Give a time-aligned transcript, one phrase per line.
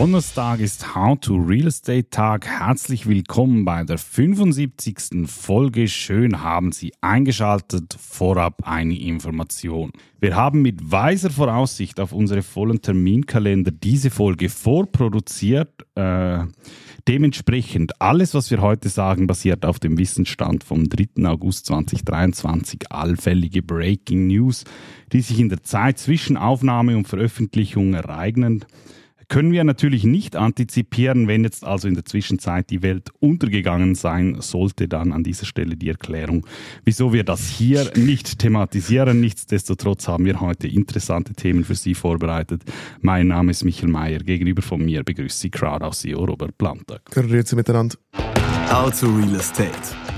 [0.00, 2.46] Donnerstag ist How to Real Estate Tag.
[2.46, 5.26] Herzlich willkommen bei der 75.
[5.26, 5.88] Folge.
[5.88, 7.98] Schön haben Sie eingeschaltet.
[8.00, 9.92] Vorab eine Information.
[10.18, 15.84] Wir haben mit weiser Voraussicht auf unsere vollen Terminkalender diese Folge vorproduziert.
[15.96, 16.46] Äh,
[17.06, 21.26] dementsprechend alles, was wir heute sagen, basiert auf dem Wissensstand vom 3.
[21.26, 22.90] August 2023.
[22.90, 24.64] Allfällige Breaking News,
[25.12, 28.64] die sich in der Zeit zwischen Aufnahme und Veröffentlichung ereignen
[29.30, 31.26] können wir natürlich nicht antizipieren.
[31.26, 35.76] Wenn jetzt also in der Zwischenzeit die Welt untergegangen sein sollte, dann an dieser Stelle
[35.76, 36.46] die Erklärung,
[36.84, 39.20] wieso wir das hier nicht thematisieren.
[39.20, 42.62] Nichtsdestotrotz haben wir heute interessante Themen für Sie vorbereitet.
[43.00, 44.18] Mein Name ist Michael Mayer.
[44.18, 47.04] Gegenüber von mir begrüßt Sie Crowd aus CEO Robert Plantag.
[47.06, 47.96] Grüezi miteinander.
[48.68, 49.70] How to Real Estate,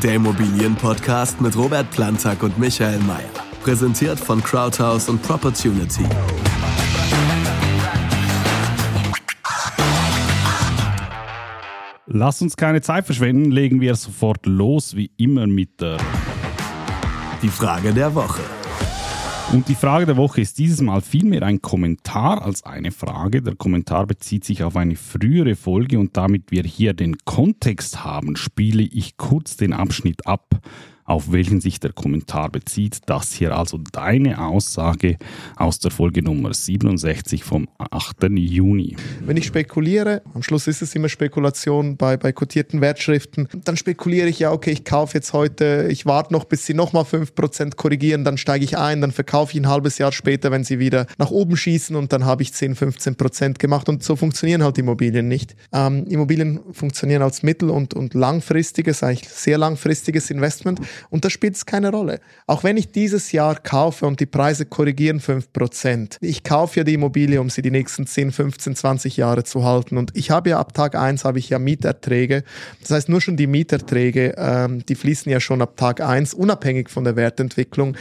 [0.02, 3.30] der Immobilienpodcast mit Robert Plantag und Michael Mayer.
[3.62, 6.04] Präsentiert von Crowdhouse und Propertunity.
[12.14, 15.96] Lass uns keine Zeit verschwenden, legen wir sofort los, wie immer mit der
[17.40, 18.42] Die Frage der Woche.
[19.54, 23.40] Und die Frage der Woche ist dieses Mal vielmehr ein Kommentar als eine Frage.
[23.40, 28.36] Der Kommentar bezieht sich auf eine frühere Folge und damit wir hier den Kontext haben,
[28.36, 30.60] spiele ich kurz den Abschnitt ab,
[31.12, 33.00] auf welchen sich der Kommentar bezieht.
[33.04, 35.18] Das hier also deine Aussage
[35.56, 38.30] aus der Folge Nummer 67 vom 8.
[38.30, 38.96] Juni.
[39.20, 44.28] Wenn ich spekuliere, am Schluss ist es immer Spekulation bei, bei kotierten Wertschriften, dann spekuliere
[44.28, 48.24] ich ja, okay, ich kaufe jetzt heute, ich warte noch, bis sie nochmal 5% korrigieren,
[48.24, 51.30] dann steige ich ein, dann verkaufe ich ein halbes Jahr später, wenn sie wieder nach
[51.30, 55.56] oben schießen und dann habe ich 10, 15% gemacht und so funktionieren halt Immobilien nicht.
[55.74, 60.80] Ähm, Immobilien funktionieren als mittel- und, und langfristiges, eigentlich sehr langfristiges Investment
[61.10, 62.20] und da spielt es keine Rolle.
[62.46, 66.94] Auch wenn ich dieses Jahr kaufe und die Preise korrigieren 5%, ich kaufe ja die
[66.94, 69.96] Immobilie, um sie die nächsten 10, 15, 20 Jahre zu halten.
[69.96, 72.44] Und ich habe ja ab Tag 1 habe ich ja Mieterträge.
[72.80, 76.90] Das heißt, nur schon die Mieterträge, ähm, die fließen ja schon ab Tag 1, unabhängig
[76.90, 77.96] von der Wertentwicklung.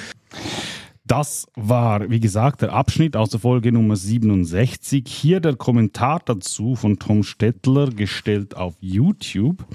[1.12, 5.04] Das war, wie gesagt, der Abschnitt aus der Folge Nummer 67.
[5.06, 9.66] Hier der Kommentar dazu von Tom Stettler, gestellt auf YouTube.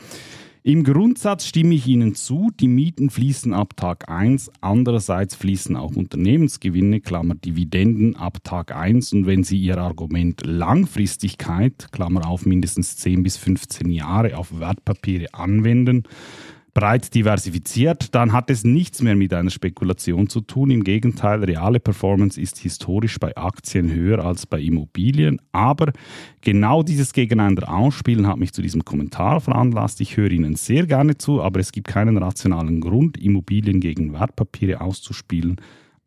[0.66, 5.94] Im Grundsatz stimme ich Ihnen zu, die Mieten fließen ab Tag 1, andererseits fließen auch
[5.94, 12.96] Unternehmensgewinne, Klammer Dividenden, ab Tag 1 und wenn Sie Ihr Argument Langfristigkeit, Klammer auf mindestens
[12.96, 16.02] 10 bis 15 Jahre auf Wertpapiere anwenden,
[16.76, 20.70] breit diversifiziert, dann hat es nichts mehr mit einer Spekulation zu tun.
[20.70, 25.40] Im Gegenteil, reale Performance ist historisch bei Aktien höher als bei Immobilien.
[25.52, 25.90] Aber
[26.42, 30.02] genau dieses Gegeneinander ausspielen hat mich zu diesem Kommentar veranlasst.
[30.02, 34.82] Ich höre Ihnen sehr gerne zu, aber es gibt keinen rationalen Grund, Immobilien gegen Wertpapiere
[34.82, 35.56] auszuspielen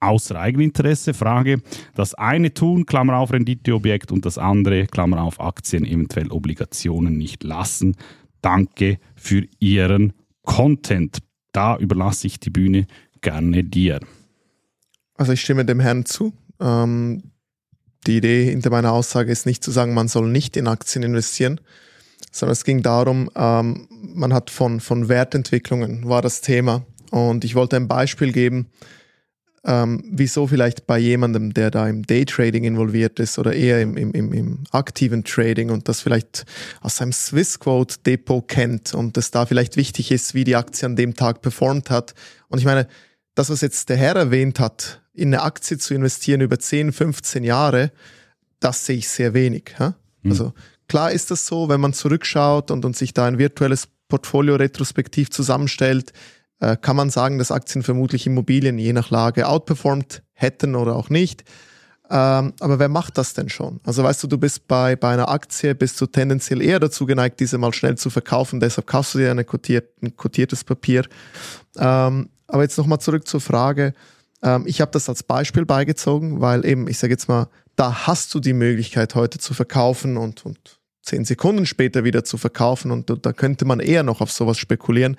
[0.02, 1.16] außer Eigeninteresse.
[1.16, 1.64] Frage,
[1.96, 7.44] das eine tun, Klammer auf Renditeobjekt und das andere, Klammer auf Aktien, eventuell Obligationen nicht
[7.44, 7.96] lassen.
[8.42, 10.14] Danke für Ihren
[10.50, 11.20] Content.
[11.52, 12.88] Da überlasse ich die Bühne
[13.22, 14.00] gerne dir.
[15.14, 16.34] Also ich stimme dem Herrn zu.
[16.60, 17.32] Ähm,
[18.08, 21.62] die Idee hinter meiner Aussage ist nicht zu sagen, man soll nicht in Aktien investieren,
[22.32, 26.84] sondern es ging darum, ähm, man hat von, von Wertentwicklungen war das Thema.
[27.12, 28.72] Und ich wollte ein Beispiel geben,
[29.66, 34.12] ähm, wieso vielleicht bei jemandem, der da im Daytrading involviert ist oder eher im, im,
[34.12, 36.46] im, im aktiven Trading und das vielleicht
[36.82, 41.16] aus seinem Swissquote-Depot kennt und es da vielleicht wichtig ist, wie die Aktie an dem
[41.16, 42.14] Tag performt hat.
[42.48, 42.88] Und ich meine,
[43.36, 47.44] das, was jetzt der Herr erwähnt hat, in eine Aktie zu investieren über 10, 15
[47.44, 47.92] Jahre,
[48.60, 49.76] das sehe ich sehr wenig.
[49.78, 49.96] Ja?
[50.22, 50.32] Mhm.
[50.32, 50.54] Also
[50.88, 55.30] klar ist das so, wenn man zurückschaut und, und sich da ein virtuelles Portfolio retrospektiv
[55.30, 56.14] zusammenstellt,
[56.60, 61.10] äh, kann man sagen, dass Aktien vermutlich Immobilien je nach Lage outperformed hätten oder auch
[61.10, 61.44] nicht.
[62.12, 63.80] Ähm, aber wer macht das denn schon?
[63.86, 67.40] Also weißt du, du bist bei, bei einer Aktie, bist du tendenziell eher dazu geneigt,
[67.40, 71.06] diese mal schnell zu verkaufen, deshalb kaufst du dir eine kotiert, ein kotiertes Papier.
[71.78, 73.94] Ähm, aber jetzt nochmal zurück zur Frage.
[74.42, 78.34] Ähm, ich habe das als Beispiel beigezogen, weil eben, ich sage jetzt mal, da hast
[78.34, 83.26] du die Möglichkeit heute zu verkaufen und, und zehn Sekunden später wieder zu verkaufen und
[83.26, 85.16] da könnte man eher noch auf sowas spekulieren.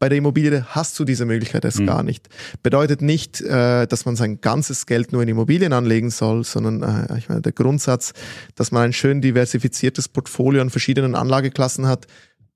[0.00, 1.86] Bei der Immobilie hast du diese Möglichkeit erst mhm.
[1.86, 2.30] gar nicht.
[2.62, 7.18] Bedeutet nicht, äh, dass man sein ganzes Geld nur in Immobilien anlegen soll, sondern äh,
[7.18, 8.14] ich meine, der Grundsatz,
[8.54, 12.06] dass man ein schön diversifiziertes Portfolio an verschiedenen Anlageklassen hat,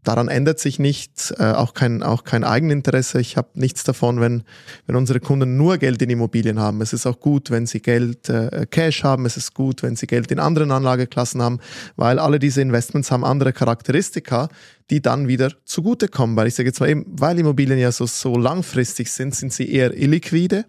[0.05, 3.21] daran ändert sich nichts, äh, auch kein, auch kein Eigeninteresse.
[3.21, 4.45] Ich habe nichts davon, wenn,
[4.87, 6.81] wenn unsere Kunden nur Geld in Immobilien haben.
[6.81, 9.27] Es ist auch gut, wenn sie Geld äh, Cash haben.
[9.27, 11.59] Es ist gut, wenn sie Geld in anderen Anlageklassen haben,
[11.97, 14.49] weil alle diese Investments haben andere Charakteristika,
[14.91, 16.37] die dann wieder zugutekommen.
[16.37, 19.71] Weil ich sage jetzt mal eben, weil Immobilien ja so, so langfristig sind, sind sie
[19.71, 20.67] eher illiquide.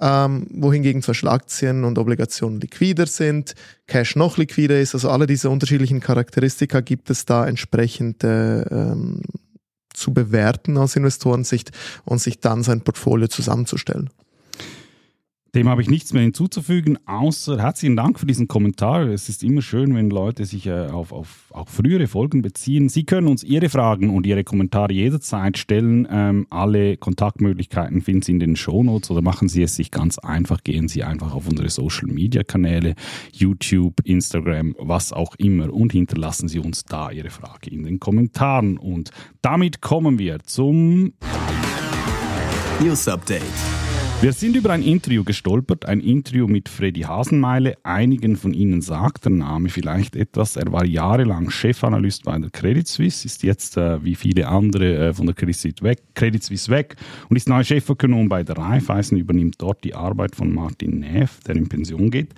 [0.00, 3.54] ähm, wohingegen zum Beispiel Aktien und Obligationen liquider sind,
[3.90, 4.94] Cash noch liquider ist.
[4.94, 9.22] Also alle diese unterschiedlichen Charakteristika gibt es da entsprechend äh, ähm,
[9.92, 11.72] zu bewerten aus Investorensicht
[12.04, 14.08] und sich dann sein Portfolio zusammenzustellen.
[15.54, 19.08] Dem habe ich nichts mehr hinzuzufügen, außer herzlichen Dank für diesen Kommentar.
[19.08, 22.88] Es ist immer schön, wenn Leute sich äh, auf, auf auch frühere Folgen beziehen.
[22.88, 26.06] Sie können uns Ihre Fragen und Ihre Kommentare jederzeit stellen.
[26.08, 30.62] Ähm, alle Kontaktmöglichkeiten finden Sie in den Shownotes oder machen Sie es sich ganz einfach.
[30.62, 32.94] Gehen Sie einfach auf unsere Social Media Kanäle,
[33.32, 38.78] YouTube, Instagram, was auch immer und hinterlassen Sie uns da Ihre Frage in den Kommentaren.
[38.78, 39.10] Und
[39.42, 41.12] damit kommen wir zum
[42.80, 43.79] News Update.
[44.22, 47.78] Wir sind über ein Interview gestolpert, ein Interview mit Freddy Hasenmeile.
[47.84, 50.56] Einigen von Ihnen sagt der Name vielleicht etwas.
[50.56, 55.14] Er war jahrelang Chefanalyst bei der Credit Suisse, ist jetzt äh, wie viele andere äh,
[55.14, 56.96] von der Credit Suisse, weg, Credit Suisse weg
[57.30, 61.56] und ist neuer Chefökonom bei der Raiffeisen, übernimmt dort die Arbeit von Martin Neff, der
[61.56, 62.34] in Pension geht.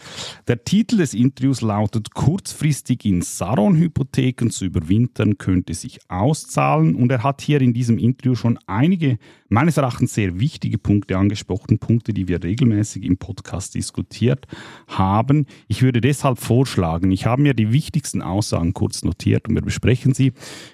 [0.47, 7.25] Der Titel des Interviews lautet Kurzfristig in Saron-Hypotheken zu überwintern könnte sich auszahlen und er
[7.25, 9.19] hat hier in diesem Interview schon einige
[9.49, 14.47] meines Erachtens sehr wichtige Punkte angesprochen, Punkte, die wir regelmäßig im Podcast diskutiert
[14.89, 15.47] haben.
[15.69, 20.15] Ich würde deshalb vorschlagen, ich habe mir die wichtigsten Aussagen kurz notiert und wir besprechen
[20.15, 20.33] sie,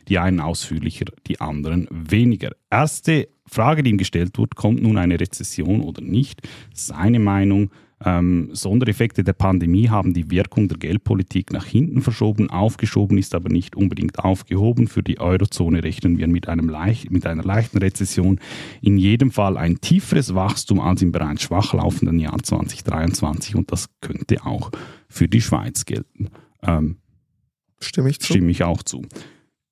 [0.09, 2.53] die einen ausführlicher, die anderen weniger.
[2.71, 6.43] Erste Frage, die ihm gestellt wird, kommt nun eine Rezession oder nicht?
[6.75, 7.71] Seine Meinung,
[8.05, 12.49] ähm, Sondereffekte der Pandemie haben die Wirkung der Geldpolitik nach hinten verschoben.
[12.49, 14.87] Aufgeschoben ist aber nicht unbedingt aufgehoben.
[14.87, 18.39] Für die Eurozone rechnen wir mit, einem leicht, mit einer leichten Rezession.
[18.81, 23.89] In jedem Fall ein tieferes Wachstum als im bereits schwach laufenden Jahr 2023 und das
[24.01, 24.71] könnte auch
[25.09, 26.29] für die Schweiz gelten.
[26.63, 26.99] Ähm,
[27.81, 28.27] stimme ich zu.
[28.27, 29.03] Stimme ich auch zu.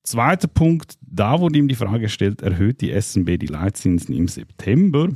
[0.02, 5.10] Zweiter Punkt, da wurde ihm die Frage gestellt, erhöht die SNB die Leitzinsen im September?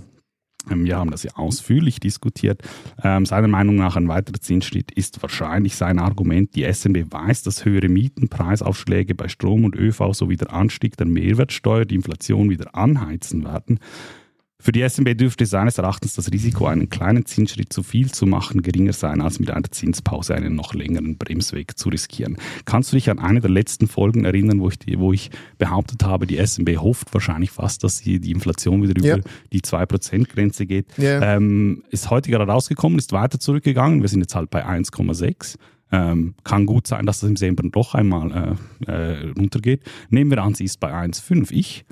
[0.69, 2.63] Wir haben das ja ausführlich diskutiert.
[3.03, 7.65] Ähm, seiner Meinung nach ein weiterer Zinsschritt ist wahrscheinlich sein Argument, die SNB weiß, dass
[7.65, 13.45] höhere Mietenpreisaufschläge bei Strom und ÖV sowie der Anstieg der Mehrwertsteuer die Inflation wieder anheizen
[13.45, 13.81] werden.
[14.61, 18.63] Für die SNB dürfte seines Erachtens das Risiko, einen kleinen Zinsschritt zu viel zu machen,
[18.63, 22.37] geringer sein, als mit einer Zinspause einen noch längeren Bremsweg zu riskieren.
[22.67, 26.05] Kannst du dich an eine der letzten Folgen erinnern, wo ich, die, wo ich behauptet
[26.05, 29.17] habe, die SNB hofft wahrscheinlich fast, dass die, die Inflation wieder ja.
[29.17, 30.87] über die 2%-Grenze geht?
[30.99, 31.37] Ja.
[31.37, 34.03] Ähm, ist heute gerade rausgekommen, ist weiter zurückgegangen.
[34.03, 35.57] Wir sind jetzt halt bei 1,6.
[35.93, 38.57] Ähm, kann gut sein, dass das im September doch einmal
[38.87, 39.83] äh, äh, runtergeht.
[40.09, 41.51] Nehmen wir an, sie ist bei 1,5.
[41.51, 41.85] Ich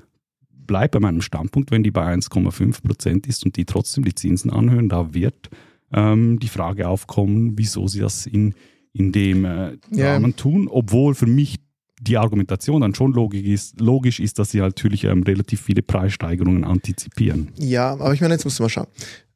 [0.68, 4.52] bleibe bei meinem Standpunkt, wenn die bei 1,5 Prozent ist und die trotzdem die Zinsen
[4.52, 5.50] anhören, da wird
[5.92, 8.54] ähm, die Frage aufkommen, wieso sie das in,
[8.92, 10.12] in dem äh, yeah.
[10.12, 11.56] Rahmen tun, obwohl für mich
[12.00, 16.62] die Argumentation dann schon logisch ist, logisch ist dass sie natürlich ähm, relativ viele Preissteigerungen
[16.62, 17.48] antizipieren.
[17.56, 18.86] Ja, aber ich meine, jetzt muss man schauen.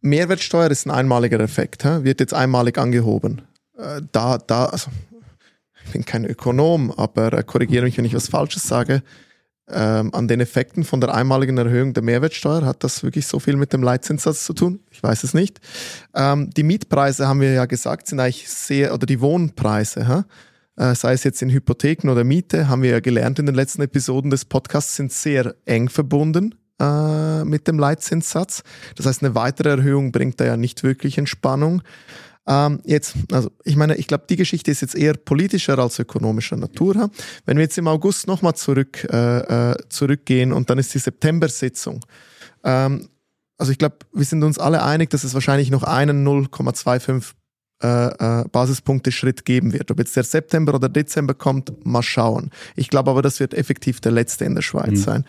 [0.01, 2.05] Mehrwertsteuer ist ein einmaliger Effekt, hä?
[2.05, 3.43] wird jetzt einmalig angehoben.
[3.77, 4.91] Äh, da, da, also,
[5.85, 9.03] ich bin kein Ökonom, aber äh, korrigiere mich, wenn ich was Falsches sage
[9.71, 12.65] ähm, an den Effekten von der einmaligen Erhöhung der Mehrwertsteuer.
[12.65, 14.81] Hat das wirklich so viel mit dem Leitzinssatz zu tun?
[14.91, 15.61] Ich weiß es nicht.
[16.15, 20.25] Ähm, die Mietpreise haben wir ja gesagt, sind eigentlich sehr, oder die Wohnpreise,
[20.77, 23.83] äh, sei es jetzt in Hypotheken oder Miete, haben wir ja gelernt in den letzten
[23.83, 28.63] Episoden des Podcasts, sind sehr eng verbunden äh, mit dem Leitzinssatz.
[28.97, 31.83] Das heißt, eine weitere Erhöhung bringt da ja nicht wirklich Entspannung.
[32.47, 36.57] Ähm, jetzt, also ich meine, ich glaube, die Geschichte ist jetzt eher politischer als ökonomischer
[36.57, 37.11] Natur.
[37.45, 42.05] Wenn wir jetzt im August nochmal zurück, äh, äh, zurückgehen und dann ist die September-Sitzung.
[42.65, 43.09] Ähm,
[43.59, 47.33] also ich glaube, wir sind uns alle einig, dass es wahrscheinlich noch einen 0,25
[47.83, 49.91] äh, äh, Basispunkte Schritt geben wird.
[49.91, 52.51] Ob jetzt der September oder Dezember kommt, mal schauen.
[52.77, 54.97] Ich glaube aber, das wird effektiv der letzte in der Schweiz mhm.
[54.97, 55.25] sein.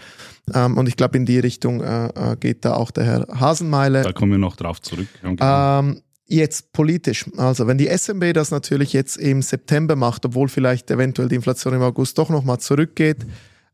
[0.54, 4.04] Ähm, und ich glaube, in die Richtung äh, äh, geht da auch der Herr Hasenmeile.
[4.04, 5.08] Da kommen wir noch drauf zurück.
[5.24, 7.26] Ähm, Jetzt politisch.
[7.38, 11.74] Also wenn die SMB das natürlich jetzt im September macht, obwohl vielleicht eventuell die Inflation
[11.74, 13.26] im August doch nochmal zurückgeht,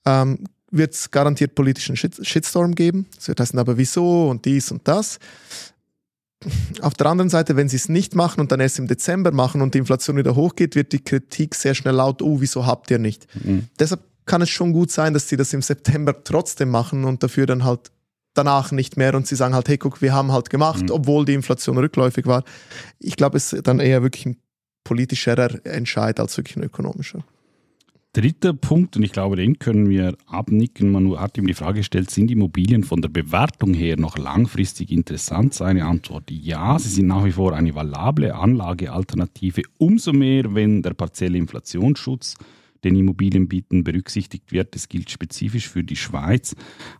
[0.05, 3.07] ähm, wird es garantiert politischen Shitstorm geben.
[3.17, 5.19] Es wird heißen, aber wieso und dies und das.
[6.81, 9.61] Auf der anderen Seite, wenn sie es nicht machen und dann erst im Dezember machen
[9.61, 12.99] und die Inflation wieder hochgeht, wird die Kritik sehr schnell laut, oh, wieso habt ihr
[12.99, 13.27] nicht?
[13.43, 13.67] Mhm.
[13.77, 17.45] Deshalb kann es schon gut sein, dass sie das im September trotzdem machen und dafür
[17.45, 17.91] dann halt
[18.33, 20.91] danach nicht mehr und sie sagen halt, hey, guck, wir haben halt gemacht, mhm.
[20.91, 22.43] obwohl die Inflation rückläufig war.
[22.99, 24.37] Ich glaube, es ist dann eher wirklich ein
[24.83, 27.23] politischerer Entscheid als wirklich ein ökonomischer.
[28.13, 30.91] Dritter Punkt, und ich glaube, den können wir abnicken.
[30.91, 35.53] Man hat ihm die Frage gestellt, sind Immobilien von der Bewertung her noch langfristig interessant?
[35.53, 40.95] Seine Antwort ja, sie sind nach wie vor eine valable Anlagealternative, umso mehr, wenn der
[40.95, 42.35] partielle Inflationsschutz
[42.83, 44.75] den Immobilienbieten berücksichtigt wird.
[44.75, 46.55] Das gilt spezifisch für die Schweiz.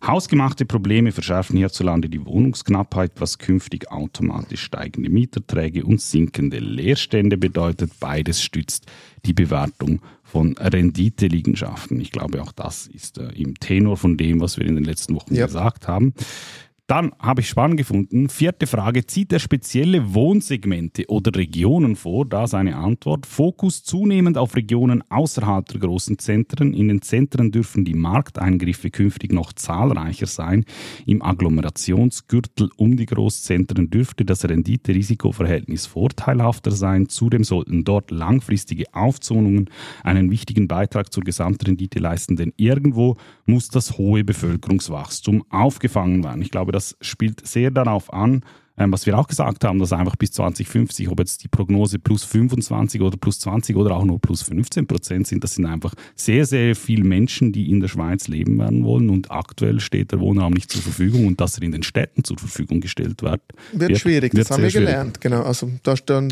[0.06, 7.92] Hausgemachte Probleme verschärfen hierzulande die Wohnungsknappheit, was künftig automatisch steigende Mieterträge und sinkende Leerstände bedeutet.
[8.00, 8.86] Beides stützt
[9.24, 12.00] die Bewertung von Renditeliegenschaften.
[12.00, 15.14] Ich glaube, auch das ist äh, im Tenor von dem, was wir in den letzten
[15.14, 15.46] Wochen ja.
[15.46, 16.14] gesagt haben.
[16.90, 18.28] Dann habe ich spannend gefunden.
[18.28, 19.06] Vierte Frage.
[19.06, 22.26] Zieht er spezielle Wohnsegmente oder Regionen vor?
[22.26, 23.26] Da seine Antwort.
[23.26, 26.74] Fokus zunehmend auf Regionen außerhalb der großen Zentren.
[26.74, 30.64] In den Zentren dürfen die Markteingriffe künftig noch zahlreicher sein.
[31.06, 37.08] Im Agglomerationsgürtel um die Großzentren dürfte das Rendite-Risikoverhältnis vorteilhafter sein.
[37.08, 39.70] Zudem sollten dort langfristige Aufzonungen
[40.02, 43.16] einen wichtigen Beitrag zur Gesamtrendite leisten, denn irgendwo
[43.46, 46.42] muss das hohe Bevölkerungswachstum aufgefangen werden.
[46.42, 48.42] Ich glaube, das spielt sehr darauf an,
[48.78, 52.24] ähm, was wir auch gesagt haben, dass einfach bis 2050, ob jetzt die Prognose plus
[52.24, 56.46] 25 oder plus 20 oder auch nur plus 15 Prozent sind, das sind einfach sehr,
[56.46, 60.54] sehr viele Menschen, die in der Schweiz leben werden wollen und aktuell steht der Wohnraum
[60.54, 63.42] nicht zur Verfügung und dass er in den Städten zur Verfügung gestellt wird.
[63.72, 64.88] Wird, wird schwierig, wird das haben wir schwierig.
[64.88, 65.42] gelernt, genau.
[65.42, 66.28] Also da, äh,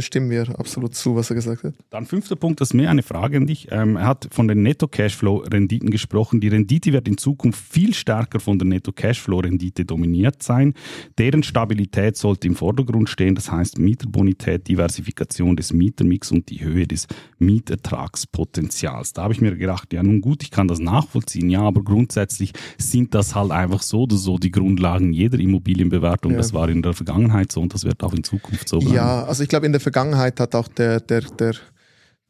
[0.00, 1.74] stimmen wir absolut zu, was er gesagt hat.
[1.90, 3.68] Dann fünfter Punkt, das ist mehr eine Frage an dich.
[3.70, 6.40] Ähm, er hat von den Netto-Cashflow-Renditen gesprochen.
[6.40, 10.74] Die Rendite wird in Zukunft viel stärker von der Netto-Cashflow-Rendite dominiert sein.
[11.18, 13.34] Deren Stabilität sollte im Vordergrund stehen.
[13.34, 17.06] Das heißt Mieterbonität, Diversifikation des Mietermix und die Höhe des
[17.38, 19.12] Mietertragspotenzials.
[19.12, 22.52] Da habe ich mir gedacht, ja nun gut, ich kann das nachvollziehen, ja, aber grundsätzlich
[22.78, 26.32] sind das halt einfach so oder so die Grundlagen jeder Immobilienbewertung.
[26.32, 26.38] Ja.
[26.38, 28.94] Das war in der Vergangenheit so und das wird auch in Zukunft so bleiben.
[28.94, 31.54] Ja, also ich glaube, in der Vergangenheit hat auch der, der, der,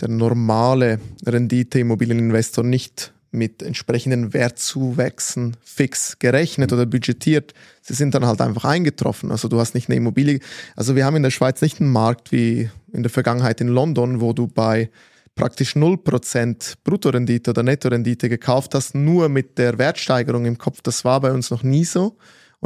[0.01, 7.53] der normale Rendite-Immobilieninvestor nicht mit entsprechenden Wertzuwächsen fix gerechnet oder budgetiert.
[7.83, 9.31] Sie sind dann halt einfach eingetroffen.
[9.31, 10.41] Also du hast nicht eine Immobilie.
[10.75, 14.21] Also wir haben in der Schweiz nicht einen Markt wie in der Vergangenheit in London,
[14.21, 14.91] wo du bei
[15.35, 20.81] praktisch 0% Bruttorendite oder Nettorendite gekauft hast, nur mit der Wertsteigerung im Kopf.
[20.83, 22.17] Das war bei uns noch nie so.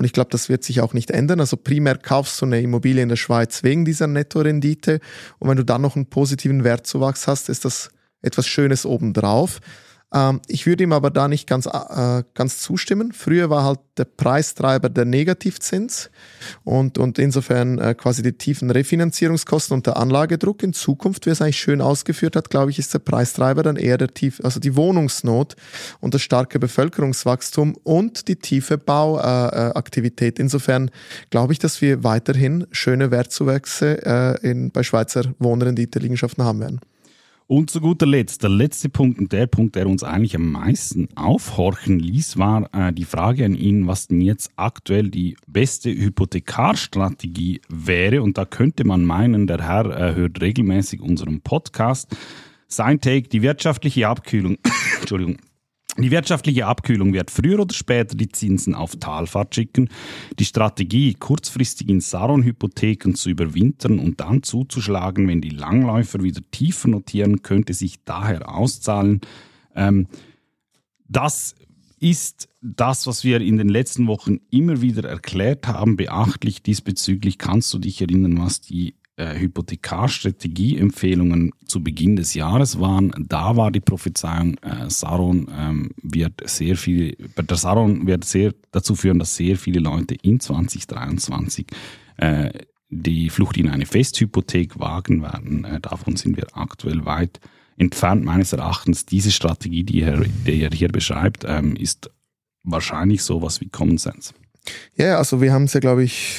[0.01, 1.41] Und ich glaube, das wird sich auch nicht ändern.
[1.41, 4.99] Also primär kaufst du eine Immobilie in der Schweiz wegen dieser Nettorendite.
[5.39, 7.91] Und wenn du dann noch einen positiven Wertzuwachs hast, ist das
[8.23, 9.61] etwas Schönes obendrauf.
[10.13, 13.13] Ähm, ich würde ihm aber da nicht ganz, äh, ganz zustimmen.
[13.13, 16.11] Früher war halt der Preistreiber der Negativzins
[16.65, 20.63] und, und insofern äh, quasi die tiefen Refinanzierungskosten und der Anlagedruck.
[20.63, 23.99] In Zukunft, wie es eigentlich schön ausgeführt hat, glaube ich, ist der Preistreiber dann eher
[23.99, 25.55] der tief, also die Wohnungsnot
[26.01, 30.39] und das starke Bevölkerungswachstum und die tiefe Bauaktivität.
[30.39, 30.91] Äh, Insofern
[31.31, 36.81] glaube ich, dass wir weiterhin schöne Wertzuwächse äh, in, bei Schweizer Wohnrendite-Liegenschaften haben werden.
[37.51, 41.09] Und zu guter Letzt, der letzte Punkt und der Punkt, der uns eigentlich am meisten
[41.17, 47.61] aufhorchen ließ, war äh, die Frage an ihn, was denn jetzt aktuell die beste Hypothekarstrategie
[47.69, 48.23] wäre.
[48.23, 52.17] Und da könnte man meinen, der Herr äh, hört regelmäßig unseren Podcast.
[52.69, 54.57] Sein Take, die wirtschaftliche Abkühlung,
[55.01, 55.39] Entschuldigung,
[56.03, 59.89] die wirtschaftliche Abkühlung wird früher oder später die Zinsen auf Talfahrt schicken.
[60.39, 66.89] Die Strategie, kurzfristig in Saron-Hypotheken zu überwintern und dann zuzuschlagen, wenn die Langläufer wieder tiefer
[66.89, 69.21] notieren, könnte sich daher auszahlen.
[69.75, 70.07] Ähm,
[71.09, 71.55] das
[71.99, 76.63] ist das, was wir in den letzten Wochen immer wieder erklärt haben, beachtlich.
[76.63, 83.57] Diesbezüglich kannst du dich erinnern, was die äh, Hypothekarstrategieempfehlungen zu Beginn des Jahres waren, da
[83.57, 89.19] war die Prophezeiung, äh, Saron ähm, wird sehr viel, der Saron wird sehr dazu führen,
[89.19, 91.67] dass sehr viele Leute in 2023
[92.17, 92.51] äh,
[92.89, 95.65] die Flucht in eine Festhypothek wagen werden.
[95.65, 97.39] Äh, davon sind wir aktuell weit
[97.77, 98.25] entfernt.
[98.25, 102.11] Meines Erachtens, diese Strategie, die er, die er hier beschreibt, ähm, ist
[102.63, 104.33] wahrscheinlich sowas wie Common Sense.
[104.97, 106.37] Ja, also wir haben es ja, glaube ich,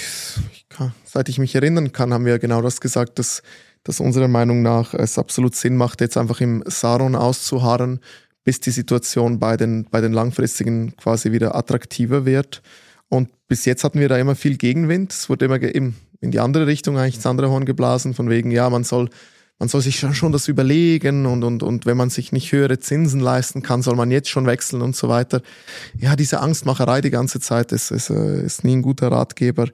[1.06, 3.44] seit ich mich erinnern kann, haben wir genau das gesagt, dass,
[3.84, 8.00] dass unserer Meinung nach es absolut Sinn macht, jetzt einfach im Saron auszuharren,
[8.44, 12.62] bis die Situation bei den, bei den langfristigen quasi wieder attraktiver wird.
[13.10, 15.12] Und bis jetzt hatten wir da immer viel Gegenwind.
[15.12, 18.70] Es wurde immer in die andere Richtung eigentlich ins andere Horn geblasen, von wegen, ja,
[18.70, 19.10] man soll,
[19.60, 23.20] man soll sich schon das überlegen und, und, und wenn man sich nicht höhere Zinsen
[23.20, 25.42] leisten kann, soll man jetzt schon wechseln und so weiter.
[25.98, 29.68] Ja, diese Angstmacherei die ganze Zeit ist, ist, äh, ist nie ein guter Ratgeber.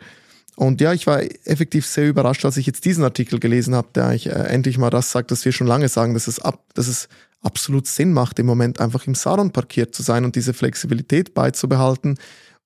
[0.58, 4.08] Und ja, ich war effektiv sehr überrascht, als ich jetzt diesen Artikel gelesen habe, der
[4.08, 6.88] eigentlich äh, endlich mal das sagt, dass wir schon lange sagen, dass es, ab, dass
[6.88, 7.10] es
[7.44, 12.18] absolut Sinn macht, im Moment einfach im Saron parkiert zu sein und diese Flexibilität beizubehalten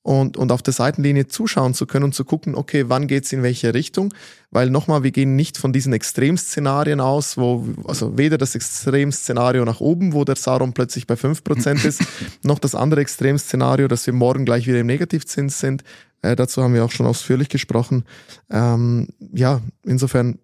[0.03, 3.43] und, und auf der Seitenlinie zuschauen zu können und zu gucken, okay, wann geht's in
[3.43, 4.13] welche Richtung?
[4.49, 9.79] Weil nochmal, wir gehen nicht von diesen Extremszenarien aus, wo, also weder das Extremszenario nach
[9.79, 12.03] oben, wo der Saron plötzlich bei 5% ist,
[12.43, 15.83] noch das andere Extremszenario, dass wir morgen gleich wieder im Negativzins sind.
[16.23, 18.05] Äh, dazu haben wir auch schon ausführlich gesprochen.
[18.49, 20.39] Ähm, ja, insofern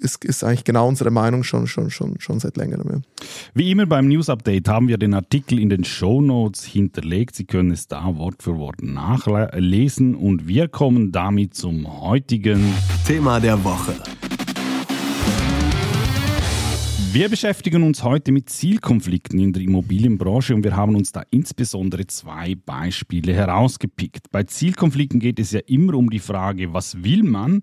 [0.00, 2.88] ist, ist eigentlich genau unsere Meinung schon, schon, schon, schon seit längerem.
[2.90, 3.00] Ja.
[3.54, 7.34] Wie immer beim News Update haben wir den Artikel in den Show Notes hinterlegt.
[7.34, 12.74] Sie können es da Wort für Wort nachlesen und wir kommen damit zum heutigen
[13.06, 13.94] Thema der Woche.
[17.12, 22.06] Wir beschäftigen uns heute mit Zielkonflikten in der Immobilienbranche und wir haben uns da insbesondere
[22.06, 24.30] zwei Beispiele herausgepickt.
[24.30, 27.62] Bei Zielkonflikten geht es ja immer um die Frage, was will man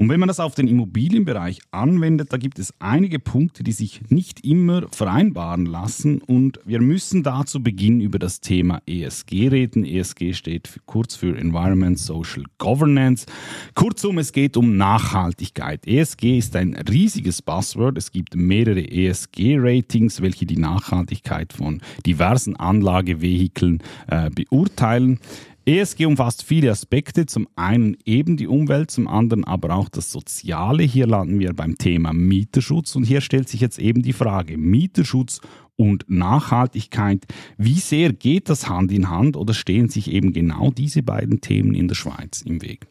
[0.00, 4.00] und wenn man das auf den Immobilienbereich anwendet, da gibt es einige Punkte, die sich
[4.08, 6.22] nicht immer vereinbaren lassen.
[6.22, 9.84] Und wir müssen da zu Beginn über das Thema ESG reden.
[9.84, 13.26] ESG steht für, kurz für Environment Social Governance.
[13.74, 15.86] Kurzum, es geht um Nachhaltigkeit.
[15.86, 17.98] ESG ist ein riesiges Buzzword.
[17.98, 25.18] Es gibt mehrere ESG-Ratings, welche die Nachhaltigkeit von diversen Anlagevehikeln äh, beurteilen.
[25.66, 30.82] ESG umfasst viele Aspekte, zum einen eben die Umwelt, zum anderen aber auch das Soziale.
[30.82, 35.40] Hier landen wir beim Thema Mieterschutz und hier stellt sich jetzt eben die Frage Mieterschutz
[35.76, 37.26] und Nachhaltigkeit.
[37.58, 41.74] Wie sehr geht das Hand in Hand oder stehen sich eben genau diese beiden Themen
[41.74, 42.86] in der Schweiz im Weg?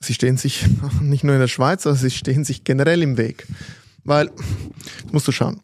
[0.00, 0.66] Sie stehen sich
[1.02, 3.46] nicht nur in der Schweiz, sondern sie stehen sich generell im Weg.
[4.04, 4.30] Weil,
[5.12, 5.60] musst du schauen,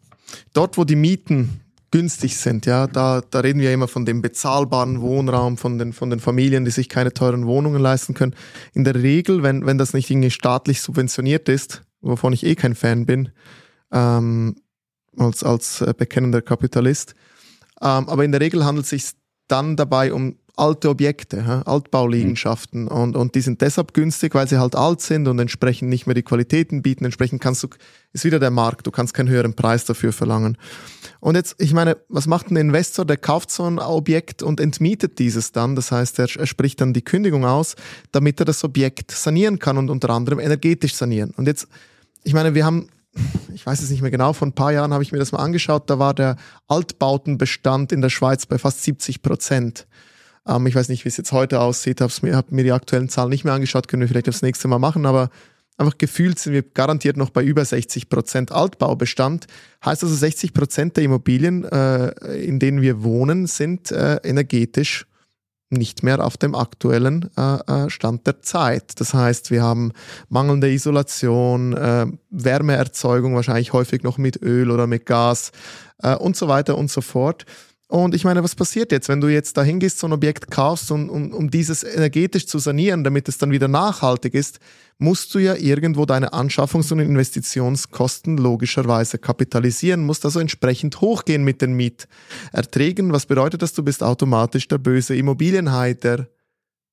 [0.53, 1.61] dort wo die Mieten
[1.93, 2.65] günstig sind.
[2.65, 6.65] Ja, da, da reden wir immer von dem bezahlbaren Wohnraum, von den, von den Familien,
[6.65, 8.35] die sich keine teuren Wohnungen leisten können.
[8.73, 12.73] In der Regel, wenn, wenn das nicht irgendwie staatlich subventioniert ist, wovon ich eh kein
[12.73, 13.29] Fan bin,
[13.91, 14.55] ähm,
[15.17, 17.13] als, als äh, bekennender Kapitalist,
[17.79, 19.11] ähm, aber in der Regel handelt es sich
[19.47, 21.61] dann dabei um alte Objekte, hä?
[21.65, 22.83] Altbauliegenschaften.
[22.83, 22.87] Mhm.
[22.87, 26.13] Und, und die sind deshalb günstig, weil sie halt alt sind und entsprechend nicht mehr
[26.13, 27.05] die Qualitäten bieten.
[27.05, 27.67] Entsprechend kannst du,
[28.11, 30.57] ist wieder der Markt, du kannst keinen höheren Preis dafür verlangen.
[31.19, 33.05] Und jetzt, ich meine, was macht ein Investor?
[33.05, 35.75] Der kauft so ein Objekt und entmietet dieses dann.
[35.75, 37.75] Das heißt, er, er spricht dann die Kündigung aus,
[38.11, 41.31] damit er das Objekt sanieren kann und unter anderem energetisch sanieren.
[41.35, 41.67] Und jetzt,
[42.23, 42.89] ich meine, wir haben
[43.53, 45.37] ich weiß es nicht mehr genau, vor ein paar Jahren habe ich mir das mal
[45.37, 46.35] angeschaut, da war der
[46.67, 49.85] Altbautenbestand in der Schweiz bei fast 70 Prozent.
[50.47, 53.09] Ähm, ich weiß nicht, wie es jetzt heute aussieht, habe mir, hab mir die aktuellen
[53.09, 55.29] Zahlen nicht mehr angeschaut, können wir vielleicht das nächste Mal machen, aber
[55.77, 59.47] einfach gefühlt sind wir garantiert noch bei über 60 Prozent Altbaubestand.
[59.83, 62.09] Heißt also 60 Prozent der Immobilien, äh,
[62.43, 65.07] in denen wir wohnen, sind äh, energetisch
[65.69, 68.99] nicht mehr auf dem aktuellen äh, äh Stand der Zeit.
[68.99, 69.91] Das heißt, wir haben
[70.29, 75.51] mangelnde Isolation, äh, Wärmeerzeugung wahrscheinlich häufig noch mit Öl oder mit Gas
[76.03, 77.45] äh, und so weiter und so fort.
[77.93, 80.89] Und ich meine, was passiert jetzt, wenn du jetzt dahin gehst, so ein Objekt kaufst,
[80.89, 84.59] und, um, um dieses energetisch zu sanieren, damit es dann wieder nachhaltig ist,
[84.97, 91.61] musst du ja irgendwo deine Anschaffungs- und Investitionskosten logischerweise kapitalisieren, musst also entsprechend hochgehen mit
[91.61, 93.13] den Mieterträgen.
[93.13, 93.73] Was bedeutet das?
[93.73, 95.93] Du bist automatisch der böse Immobilienhai,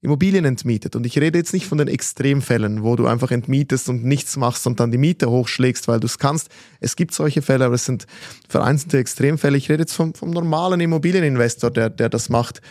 [0.03, 0.97] Immobilien entmietet.
[0.97, 4.67] Und ich rede jetzt nicht von den Extremfällen, wo du einfach entmietest und nichts machst
[4.67, 6.49] und dann die Miete hochschlägst, weil du es kannst.
[6.81, 8.07] Es gibt solche Fälle, aber es sind
[8.49, 9.59] vereinzelte Extremfälle.
[9.59, 12.63] Ich rede jetzt vom, vom normalen Immobilieninvestor, der, der das macht.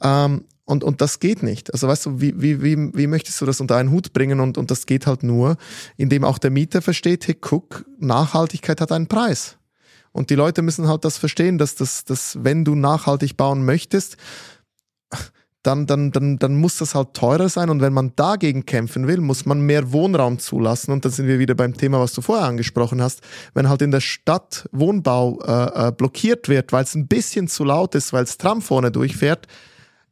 [0.00, 1.72] Ähm, und, und das geht nicht.
[1.72, 4.40] Also weißt du, wie, wie, wie, wie möchtest du das unter einen Hut bringen?
[4.40, 5.56] Und, und das geht halt nur,
[5.96, 9.58] indem auch der Mieter versteht, hey, guck, Nachhaltigkeit hat einen Preis.
[10.12, 14.16] Und die Leute müssen halt das verstehen, dass, dass, dass wenn du nachhaltig bauen möchtest,
[15.62, 17.70] dann, dann, dann, dann muss das halt teurer sein.
[17.70, 20.92] Und wenn man dagegen kämpfen will, muss man mehr Wohnraum zulassen.
[20.92, 23.20] Und dann sind wir wieder beim Thema, was du vorher angesprochen hast.
[23.52, 27.64] Wenn halt in der Stadt Wohnbau äh, äh, blockiert wird, weil es ein bisschen zu
[27.64, 29.46] laut ist, weil es Tram vorne durchfährt,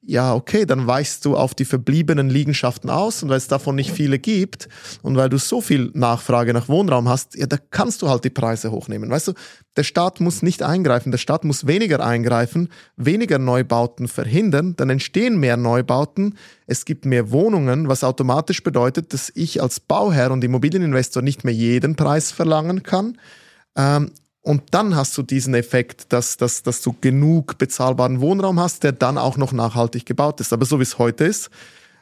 [0.09, 3.93] ja, okay, dann weichst du auf die verbliebenen Liegenschaften aus und weil es davon nicht
[3.93, 4.67] viele gibt
[5.03, 8.31] und weil du so viel Nachfrage nach Wohnraum hast, ja, da kannst du halt die
[8.31, 9.11] Preise hochnehmen.
[9.11, 9.35] Weißt du,
[9.77, 15.39] der Staat muss nicht eingreifen, der Staat muss weniger eingreifen, weniger Neubauten verhindern, dann entstehen
[15.39, 21.23] mehr Neubauten, es gibt mehr Wohnungen, was automatisch bedeutet, dass ich als Bauherr und Immobilieninvestor
[21.23, 23.19] nicht mehr jeden Preis verlangen kann.
[23.77, 28.83] Ähm, und dann hast du diesen Effekt, dass, dass, dass du genug bezahlbaren Wohnraum hast,
[28.83, 30.53] der dann auch noch nachhaltig gebaut ist.
[30.53, 31.51] Aber so wie es heute ist,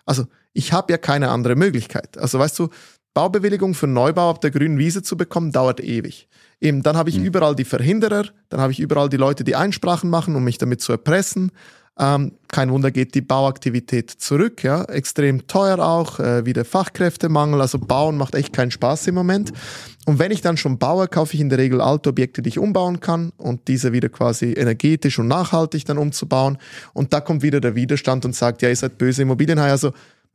[0.04, 2.16] also ich habe ja keine andere Möglichkeit.
[2.18, 2.68] Also weißt du,
[3.14, 6.28] Baubewilligung für Neubau auf der grünen Wiese zu bekommen, dauert ewig.
[6.60, 7.24] Eben, dann habe ich mhm.
[7.24, 10.80] überall die Verhinderer, dann habe ich überall die Leute, die Einsprachen machen, um mich damit
[10.80, 11.50] zu erpressen.
[11.98, 17.78] Ähm, kein Wunder geht die Bauaktivität zurück, ja, extrem teuer auch, äh, wieder Fachkräftemangel, also
[17.78, 19.52] bauen macht echt keinen Spaß im Moment.
[20.04, 22.58] Und wenn ich dann schon baue, kaufe ich in der Regel alte Objekte, die ich
[22.58, 26.58] umbauen kann und diese wieder quasi energetisch und nachhaltig dann umzubauen.
[26.92, 29.70] Und da kommt wieder der Widerstand und sagt, ja, ihr seid böse Immobilienhai.
[29.70, 29.92] Also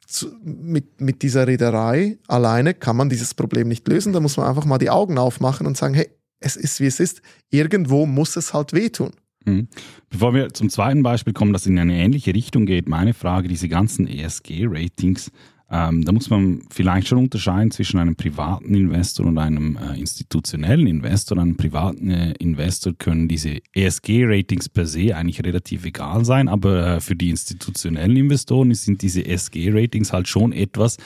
[0.08, 4.14] zu, mit, mit dieser Reederei alleine kann man dieses Problem nicht lösen.
[4.14, 6.10] Da muss man einfach mal die Augen aufmachen und sagen, hey,
[6.42, 7.22] es ist wie es ist.
[7.50, 9.12] Irgendwo muss es halt wehtun.
[9.46, 9.68] Mhm.
[10.10, 13.70] Bevor wir zum zweiten Beispiel kommen, das in eine ähnliche Richtung geht, meine Frage, diese
[13.70, 15.32] ganzen ESG-Ratings,
[15.74, 20.86] Ähm, da muss man vielleicht schon unterscheiden zwischen einem privaten Investor und einem äh, institutionellen
[20.86, 21.38] Investor.
[21.38, 27.00] Einem privaten äh, Investor können diese ESG-Ratings per se eigentlich relativ egal sein, aber äh,
[27.00, 30.98] für die institutionellen Investoren sind diese ESG-Ratings halt schon etwas,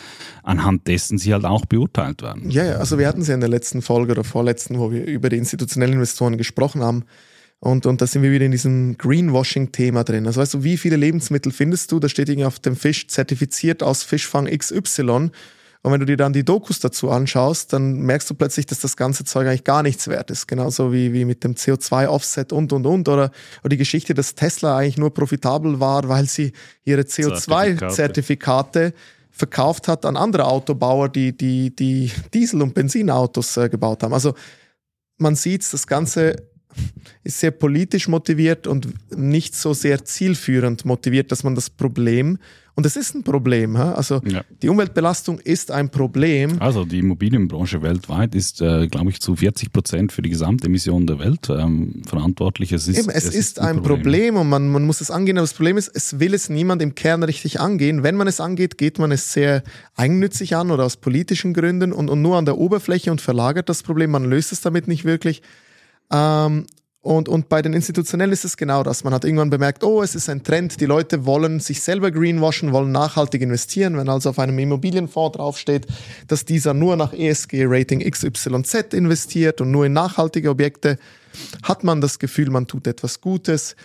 [0.41, 2.49] anhand dessen sie halt auch beurteilt werden.
[2.49, 5.05] Ja, ja, also wir hatten es ja in der letzten Folge oder vorletzten, wo wir
[5.05, 7.03] über die institutionellen Investoren gesprochen haben.
[7.65, 10.27] Und, und da sind wir wieder in diesem Greenwashing-Thema drin.
[10.27, 11.99] Also weißt du, wie viele Lebensmittel findest du?
[11.99, 15.01] Da steht irgendwie auf dem Fisch zertifiziert aus Fischfang XY.
[15.01, 15.31] Und
[15.81, 19.23] wenn du dir dann die Dokus dazu anschaust, dann merkst du plötzlich, dass das ganze
[19.23, 20.47] Zeug eigentlich gar nichts wert ist.
[20.47, 23.09] Genauso wie, wie mit dem CO2-Offset und, und, und.
[23.09, 26.51] Oder, oder die Geschichte, dass Tesla eigentlich nur profitabel war, weil sie
[26.83, 28.93] ihre CO2-Zertifikate
[29.31, 34.13] verkauft hat an andere Autobauer, die, die, die Diesel- und Benzinautos äh, gebaut haben.
[34.13, 34.35] Also
[35.17, 36.35] man sieht, das Ganze
[37.23, 42.37] ist sehr politisch motiviert und nicht so sehr zielführend motiviert, dass man das Problem,
[42.77, 44.41] und es ist ein Problem, also ja.
[44.61, 46.61] die Umweltbelastung ist ein Problem.
[46.61, 51.19] Also die Immobilienbranche weltweit ist, äh, glaube ich, zu 40 Prozent für die Gesamtemission der
[51.19, 52.73] Welt ähm, verantwortlich.
[52.73, 55.09] Es ist, Eben, es, es ist, ist ein Problem, Problem und man, man muss es
[55.09, 58.03] angehen, aber das Problem ist, es will es niemand im Kern richtig angehen.
[58.03, 59.63] Wenn man es angeht, geht man es sehr
[59.95, 63.83] eigennützig an oder aus politischen Gründen und, und nur an der Oberfläche und verlagert das
[63.83, 64.11] Problem.
[64.11, 65.41] Man löst es damit nicht wirklich.
[66.11, 66.65] Ähm,
[67.05, 69.03] und, und bei den Institutionellen ist es genau das.
[69.03, 72.71] Man hat irgendwann bemerkt, oh, es ist ein Trend, die Leute wollen sich selber greenwashen,
[72.71, 73.95] wollen nachhaltig investieren.
[73.95, 75.85] Wenn also auf einem Immobilienfonds draufsteht,
[76.27, 80.97] dass dieser nur nach ESG-Rating XYZ investiert und nur in nachhaltige Objekte,
[81.61, 83.75] hat man das Gefühl, man tut etwas Gutes.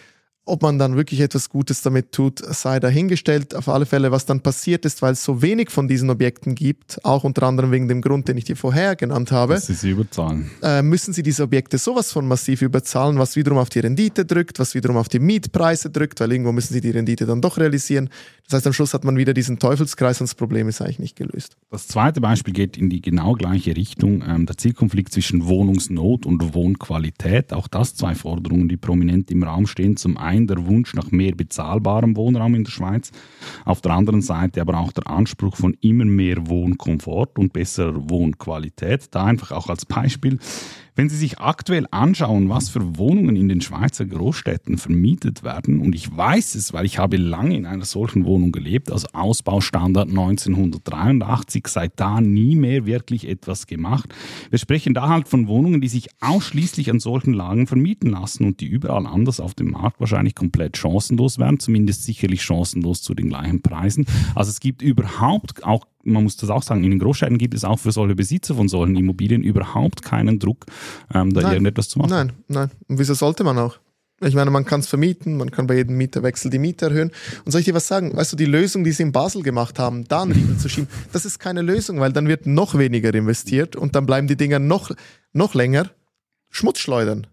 [0.51, 3.55] Ob man dann wirklich etwas Gutes damit tut, sei dahingestellt.
[3.55, 6.99] Auf alle Fälle, was dann passiert ist, weil es so wenig von diesen Objekten gibt,
[7.05, 9.91] auch unter anderem wegen dem Grund, den ich dir vorher genannt habe, Dass sie sie
[9.91, 10.51] überzahlen.
[10.61, 14.59] Äh, müssen sie diese Objekte sowas von massiv überzahlen, was wiederum auf die Rendite drückt,
[14.59, 18.11] was wiederum auf die Mietpreise drückt, weil irgendwo müssen sie die Rendite dann doch realisieren.
[18.51, 21.15] Das heißt, am Schluss hat man wieder diesen Teufelskreis und das Problem ist eigentlich nicht
[21.15, 21.57] gelöst.
[21.71, 24.25] Das zweite Beispiel geht in die genau gleiche Richtung.
[24.27, 27.53] Ähm, der Zielkonflikt zwischen Wohnungsnot und Wohnqualität.
[27.53, 29.97] Auch das zwei Forderungen, die prominent im Raum stehen.
[29.97, 33.11] Zum einen der Wunsch nach mehr bezahlbarem Wohnraum in der Schweiz.
[33.65, 39.15] Auf der anderen Seite aber auch der Anspruch von immer mehr Wohnkomfort und besserer Wohnqualität.
[39.15, 40.39] Da einfach auch als Beispiel.
[40.95, 45.95] Wenn Sie sich aktuell anschauen, was für Wohnungen in den Schweizer Großstädten vermietet werden, und
[45.95, 51.67] ich weiß es, weil ich habe lange in einer solchen Wohnung gelebt, also Ausbaustandard 1983,
[51.69, 54.13] seit da nie mehr wirklich etwas gemacht.
[54.51, 58.61] Wir sprechen da halt von Wohnungen, die sich ausschließlich an solchen Lagen vermieten lassen und
[58.61, 63.29] die überall anders auf dem Markt wahrscheinlich komplett chancenlos werden, zumindest sicherlich chancenlos zu den
[63.29, 64.07] gleichen Preisen.
[64.35, 67.65] Also es gibt überhaupt auch man muss das auch sagen, in den Großstädten gibt es
[67.65, 70.67] auch für solche Besitzer von solchen Immobilien überhaupt keinen Druck,
[71.13, 72.11] ähm, da nein, irgendetwas zu machen.
[72.11, 72.71] Nein, nein.
[72.89, 73.79] Und wieso sollte man auch?
[74.23, 77.11] Ich meine, man kann es vermieten, man kann bei jedem Mieterwechsel die Miete erhöhen.
[77.45, 78.15] Und soll ich dir was sagen?
[78.15, 80.89] Weißt du, die Lösung, die sie in Basel gemacht haben, da einen Riegel zu schieben,
[81.13, 84.59] das ist keine Lösung, weil dann wird noch weniger investiert und dann bleiben die Dinger
[84.59, 84.91] noch,
[85.33, 85.91] noch länger
[86.51, 87.29] Schmutz schleudern.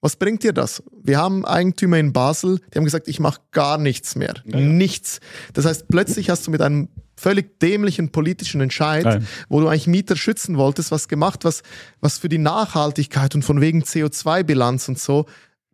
[0.00, 0.80] Was bringt dir das?
[1.02, 4.34] Wir haben Eigentümer in Basel, die haben gesagt, ich mache gar nichts mehr.
[4.44, 4.64] Ja, ja.
[4.64, 5.18] Nichts.
[5.54, 9.26] Das heißt, plötzlich hast du mit einem völlig dämlichen politischen Entscheid, Nein.
[9.48, 11.62] wo du eigentlich Mieter schützen wolltest, was gemacht, was,
[12.00, 15.26] was für die Nachhaltigkeit und von wegen CO2-Bilanz und so,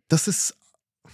[0.07, 0.55] das ist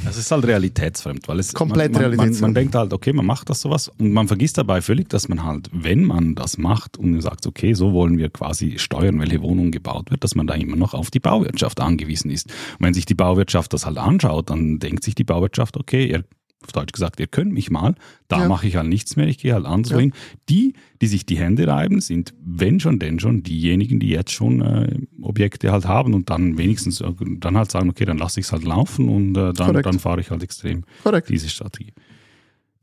[0.07, 3.25] es ist halt realitätsfremd, weil es komplett man, man, man, man, denkt halt, okay, man
[3.25, 6.97] macht das sowas und man vergisst dabei völlig, dass man halt, wenn man das macht
[6.97, 10.55] und sagt, okay, so wollen wir quasi steuern, welche Wohnung gebaut wird, dass man da
[10.55, 12.47] immer noch auf die Bauwirtschaft angewiesen ist.
[12.47, 16.23] Und wenn sich die Bauwirtschaft das halt anschaut, dann denkt sich die Bauwirtschaft, okay, ihr
[16.63, 17.95] auf Deutsch gesagt, ihr könnt mich mal,
[18.27, 18.47] da ja.
[18.47, 20.01] mache ich halt nichts mehr, ich gehe halt anderswo ja.
[20.01, 20.13] hin.
[20.49, 24.61] Die, die sich die Hände reiben, sind, wenn schon, denn schon, diejenigen, die jetzt schon
[24.61, 28.45] äh, Objekte halt haben und dann wenigstens äh, dann halt sagen, okay, dann lasse ich
[28.45, 31.29] es halt laufen und äh, dann, dann fahre ich halt extrem Korrekt.
[31.29, 31.93] diese Strategie.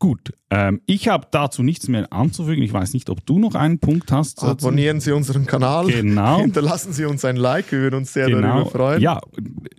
[0.00, 2.62] Gut, ähm, ich habe dazu nichts mehr anzufügen.
[2.62, 4.42] Ich weiß nicht, ob du noch einen Punkt hast.
[4.44, 5.88] Abonnieren Sie unseren Kanal.
[5.88, 6.38] Genau.
[6.40, 7.72] Hinterlassen Sie uns ein Like.
[7.72, 8.40] Wir würden uns sehr genau.
[8.40, 9.02] darüber freuen.
[9.02, 9.20] Ja,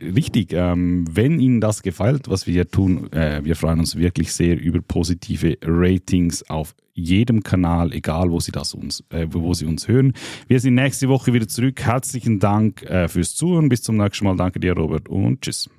[0.02, 0.52] richtig.
[0.52, 4.60] Ähm, wenn Ihnen das gefällt, was wir hier tun, äh, wir freuen uns wirklich sehr
[4.60, 9.88] über positive Ratings auf jedem Kanal, egal wo Sie das uns, äh, wo Sie uns
[9.88, 10.12] hören.
[10.50, 11.82] Wir sind nächste Woche wieder zurück.
[11.82, 13.70] Herzlichen Dank äh, fürs Zuhören.
[13.70, 14.36] Bis zum nächsten Mal.
[14.36, 15.70] Danke dir, Robert, und tschüss.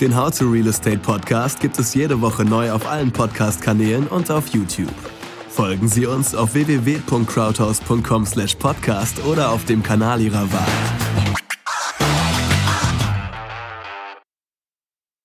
[0.00, 4.30] Den How to Real Estate Podcast gibt es jede Woche neu auf allen Podcast-Kanälen und
[4.30, 4.88] auf YouTube.
[5.50, 10.66] Folgen Sie uns auf www.crowdhouse.com/podcast oder auf dem Kanal Ihrer Wahl.